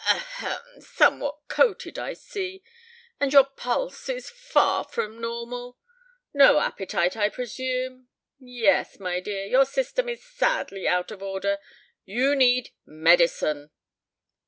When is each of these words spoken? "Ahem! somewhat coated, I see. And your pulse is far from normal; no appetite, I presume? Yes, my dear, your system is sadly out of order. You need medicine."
"Ahem! 0.09 0.59
somewhat 0.79 1.37
coated, 1.47 1.99
I 1.99 2.13
see. 2.13 2.63
And 3.19 3.31
your 3.31 3.43
pulse 3.43 4.09
is 4.09 4.31
far 4.31 4.83
from 4.83 5.21
normal; 5.21 5.77
no 6.33 6.57
appetite, 6.59 7.15
I 7.15 7.29
presume? 7.29 8.07
Yes, 8.39 8.99
my 8.99 9.19
dear, 9.19 9.45
your 9.45 9.63
system 9.65 10.09
is 10.09 10.25
sadly 10.25 10.87
out 10.87 11.11
of 11.11 11.21
order. 11.21 11.59
You 12.03 12.35
need 12.35 12.71
medicine." 12.83 13.69